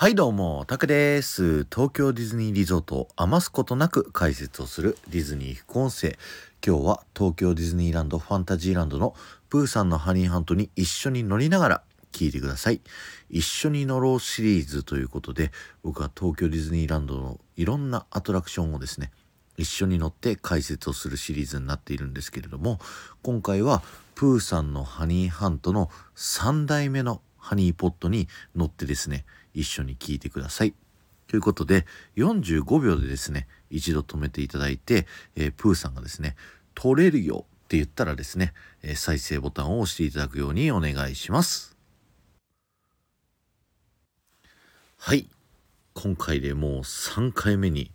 [0.00, 1.64] はいどうも、タクです。
[1.64, 6.16] 東京ディズニーリゾートを余すことなく解説をするディズニー副音声。
[6.64, 9.16] 今日は東京ディズニーランドファンタジーランドの
[9.48, 11.82] プーさんのハニーハントに一緒に乗りながら
[12.12, 12.80] 聞いてください。
[13.28, 15.50] 一緒に乗ろうシリーズということで、
[15.82, 19.10] 僕は東京ディズニーランドのいろんなアトラクションをですね、
[19.56, 22.78] 一緒に乗って解説をするシリーズになっているんですけれども、
[23.24, 23.82] 今回は
[24.14, 29.24] プーさんのハニーハントの3代目のハニーポットに乗ってですね、
[29.54, 30.74] 一緒に聞いてください。
[31.26, 35.06] ということで、45秒でですね、一度止めていただいて、
[35.36, 36.36] えー、プーさんがですね、
[36.74, 41.76] 取れるよって言ったらですね、えー、再生ボタンを押していただくようにお願いします。
[44.96, 45.28] はい。
[45.94, 47.90] 今回でもう3回目に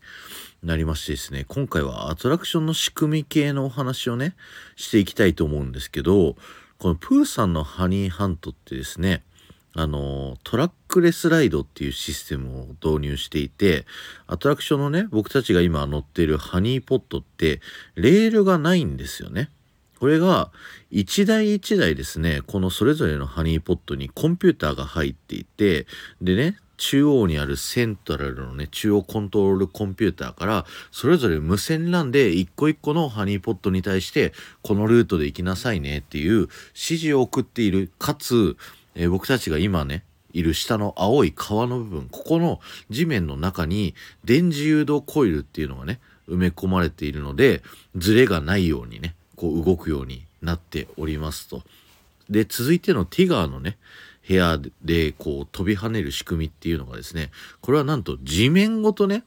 [0.62, 4.36] なりましてですね、今回はアトラクションの仕組み系のお話をね、
[4.76, 6.36] していきたいと思うんですけど、
[6.78, 9.24] このプーさんのハニーハントってですね、
[9.76, 13.86] あの、トラックレスライドっていうシステムを導入していて、
[14.28, 17.60] アトラクションのね、僕たちが今乗っているハニーポットって、
[17.96, 19.50] レールがないんですよね。
[20.00, 20.52] これが、
[20.92, 25.88] 一台一台ですね、このそれぞれのハニーポットにコンピューターが入っていて、
[26.22, 37.90] でね、中央にあるセントラルのね、中央コントロールコンピューターから、それぞれ無線 LAN で一個一個のハニーポットに対して、このルートで行きなさいねっていう指示を送っている。
[37.98, 38.58] かつ、
[38.96, 43.94] えー、僕たちが今ね、いる下の青い川の部分、ここの地面の中に
[44.26, 47.62] 電磁誘導コイルっていうのがね、埋め込まれているので、
[47.96, 51.64] ズレがないようにね、こう動くようになっておりますと。
[52.30, 53.78] で、続いてのティガーのね、
[54.28, 57.30] 部屋でこう飛び跳ねる仕組みっていうのがですね、
[57.62, 59.24] これはなんと地面ごとね、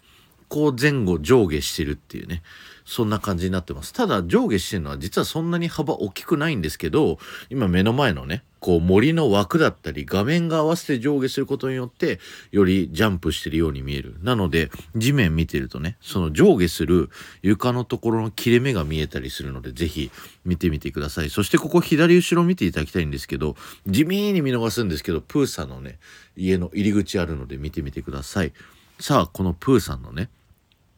[0.49, 2.43] こう前後上下してるっていうね、
[2.85, 3.93] そんな感じになってます。
[3.93, 7.19] ただ上下してるのは実はそんなに幅大きくないんですけど、
[7.51, 12.21] 今目の前のね、こう森の枠だったり画面が合わせて上下することによって
[12.53, 14.17] よりジャンプしてるように見える。
[14.23, 17.11] なので地面見てるとね、その上下する
[17.43, 20.13] 床のところの切れ目が見えたりするのでぜひ
[20.45, 21.31] 見てみてください。
[21.31, 23.57] そしてここ左後ろ見ていただきたいんですけど、
[23.89, 25.99] 地味に見逃すんですけど、プーさんのね、
[26.37, 28.53] 家の入り口あるので見てみてください。
[29.01, 30.31] さあ、このプーさんのね、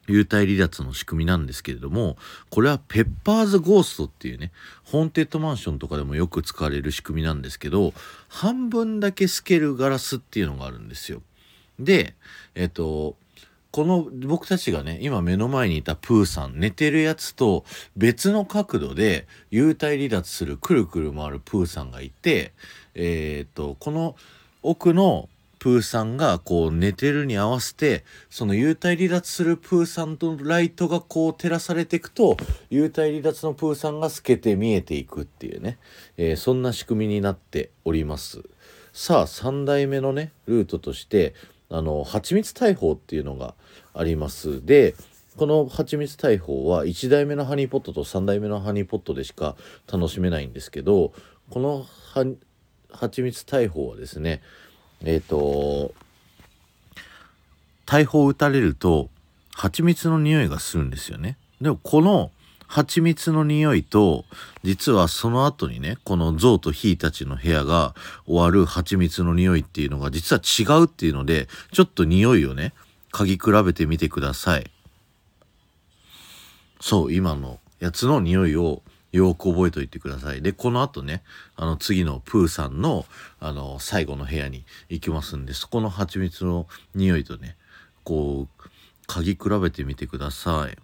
[0.09, 2.17] 幽体離脱の仕組みなんですけれども、
[2.51, 4.51] これはペッパーズゴーストっていうね、
[4.85, 7.93] ホーンテッドマンションとかでもよく使われる仕組みなんですけど、
[8.29, 11.23] 半分だけ透けるガラスっていうのがあるんですよ。
[11.79, 12.15] で、
[12.55, 13.17] えっと、
[13.71, 17.65] この僕たちがね、今目の前にいたプーさん、寝てるやつと
[17.97, 22.53] 別の角度で幽体離脱するくるくる回るプーさんがいて、
[22.95, 24.17] えー、っと、この
[24.63, 32.37] 奥のプーさんがこう寝てるに合わせてその幽体離脱するプーさんとライトがこう照らされていくと
[32.71, 35.79] 幽体離脱のプーさんが透けて見えていくっていうね、
[36.17, 38.43] えー、そんな仕組みになっております。
[38.93, 41.35] さあ3代目のねルートとして
[41.71, 43.55] あの蜂蜜大砲っていうのが
[43.95, 44.65] あります。
[44.65, 44.95] で
[45.37, 49.57] この蜂蜜大砲は1代目のハニーポットと3代目のハニーポットでしか
[49.91, 51.13] 楽しめないんですけど
[51.51, 51.87] この
[52.91, 54.43] 蜂蜜大砲はですね
[55.05, 55.95] えっ、ー、と、
[57.87, 59.09] 大砲撃たれると、
[59.55, 61.37] 蜂蜜の匂いがするんですよね。
[61.61, 62.31] でもこの
[62.69, 64.25] 蜂蜜の匂いと、
[64.63, 67.95] 実はその後にね、この象とヒーたちの部屋が
[68.27, 72.75] 終わる蜂蜜の匂いっていうのが実は違うっていうので、ちょっと匂いをね、
[73.11, 74.71] 嗅ぎ比べてみてください。
[76.81, 78.83] そう、今のやつの匂いを
[79.13, 80.43] よく覚えておいてください。
[80.43, 81.23] で、この後ね、
[81.57, 83.07] あの次のプーさんの、
[83.41, 87.57] あの、最後の部屋に行きますんで、そこの蜂蜜の匂いとね、
[88.05, 88.63] こう、
[89.07, 90.77] 嗅ぎ比べてみてください。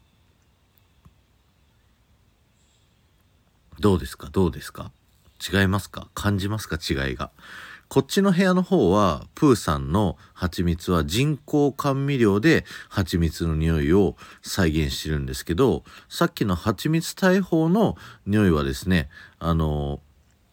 [3.81, 4.29] どうですか？
[4.31, 4.91] どうですか？
[5.53, 6.09] 違いますか？
[6.15, 6.77] 感じますか？
[6.77, 7.31] 違いが。
[7.95, 17.97] こっちの部屋の方は、プーさんの蜂蜜は人工甘味料で蜂蜜の匂いを再現してるんですけど、さっきの蜂蜜大砲の
[18.27, 20.01] 匂いはですね、あの、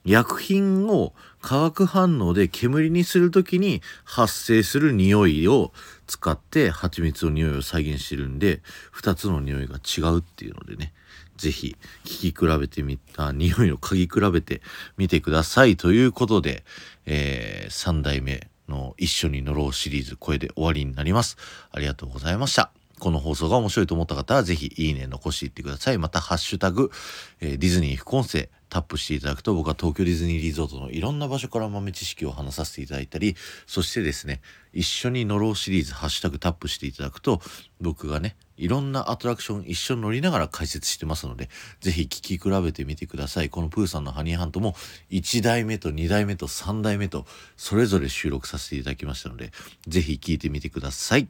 [0.05, 5.71] 薬品を化学反応で煙にする時に発生する匂いを
[6.07, 8.61] 使って蜂蜜の匂いを再現してるんで、
[8.95, 10.93] 2つの匂いが違うっていうのでね、
[11.37, 14.61] ぜひ聞き比べてみた、匂いを嗅ぎ比べて
[14.97, 16.63] みてくださいということで、
[17.05, 21.37] えー、3代目の一緒に乗ろうシリーズ、これで終わりになります。
[21.71, 22.71] ありがとうございました。
[22.99, 25.97] この放送が面白いと思った方は、ぜひいいね残していってください。
[25.97, 26.91] また、ハッシュタグ、
[27.39, 33.35] えー、ディズニー副音声、タップしていただくと僕は東京ディズニーリゾートのいろんな場所から豆知識を話させていただいたり
[33.67, 34.39] そしてですね
[34.71, 37.41] 一緒に乗ろうシリーズハッシュタグタップしていただくと
[37.81, 41.49] 僕がねいろんなアトラクション一緒に乗りながら解説してますので
[41.81, 43.49] ぜひ聞き比べてみてください。
[43.49, 44.73] このプーさんのハニーハントも
[45.09, 47.25] 1代目と2代目と3代目と
[47.57, 49.51] それぞれ収録させていただきましたので
[49.87, 51.27] ぜひ聞いてみてください。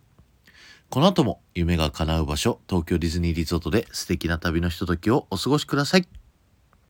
[0.91, 6.20] この後も夢が叶う場所東京ディズニーリゾートで素敵な旅のひとときをお過ごしください。